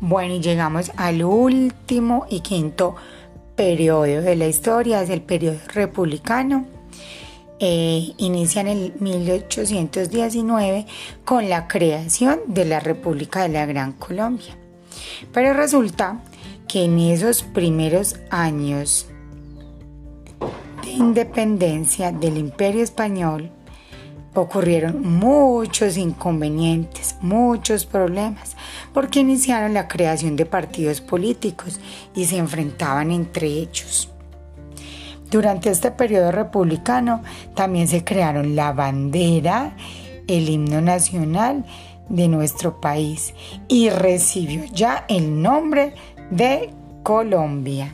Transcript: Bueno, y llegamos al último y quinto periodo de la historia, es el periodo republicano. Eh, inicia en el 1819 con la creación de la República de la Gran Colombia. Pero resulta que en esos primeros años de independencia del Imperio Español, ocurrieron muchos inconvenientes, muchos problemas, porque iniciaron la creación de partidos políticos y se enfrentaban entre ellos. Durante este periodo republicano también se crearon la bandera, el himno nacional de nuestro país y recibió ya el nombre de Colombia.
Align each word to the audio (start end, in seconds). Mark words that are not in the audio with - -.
Bueno, 0.00 0.34
y 0.34 0.40
llegamos 0.40 0.92
al 0.96 1.24
último 1.24 2.26
y 2.28 2.40
quinto 2.40 2.96
periodo 3.54 4.02
de 4.02 4.36
la 4.36 4.46
historia, 4.46 5.02
es 5.02 5.10
el 5.10 5.22
periodo 5.22 5.58
republicano. 5.72 6.66
Eh, 7.58 8.12
inicia 8.18 8.60
en 8.60 8.68
el 8.68 8.92
1819 9.00 10.86
con 11.24 11.48
la 11.48 11.66
creación 11.66 12.40
de 12.48 12.66
la 12.66 12.80
República 12.80 13.42
de 13.42 13.48
la 13.48 13.64
Gran 13.64 13.92
Colombia. 13.92 14.58
Pero 15.32 15.54
resulta 15.54 16.20
que 16.68 16.84
en 16.84 16.98
esos 16.98 17.42
primeros 17.42 18.16
años 18.30 19.06
de 20.84 20.90
independencia 20.90 22.12
del 22.12 22.36
Imperio 22.36 22.82
Español, 22.82 23.50
ocurrieron 24.40 25.02
muchos 25.02 25.96
inconvenientes, 25.96 27.16
muchos 27.20 27.86
problemas, 27.86 28.55
porque 28.96 29.20
iniciaron 29.20 29.74
la 29.74 29.88
creación 29.88 30.36
de 30.36 30.46
partidos 30.46 31.02
políticos 31.02 31.78
y 32.14 32.24
se 32.24 32.38
enfrentaban 32.38 33.10
entre 33.10 33.46
ellos. 33.46 34.08
Durante 35.30 35.68
este 35.68 35.90
periodo 35.90 36.32
republicano 36.32 37.22
también 37.54 37.88
se 37.88 38.04
crearon 38.04 38.56
la 38.56 38.72
bandera, 38.72 39.76
el 40.26 40.48
himno 40.48 40.80
nacional 40.80 41.66
de 42.08 42.28
nuestro 42.28 42.80
país 42.80 43.34
y 43.68 43.90
recibió 43.90 44.64
ya 44.72 45.04
el 45.08 45.42
nombre 45.42 45.92
de 46.30 46.70
Colombia. 47.02 47.92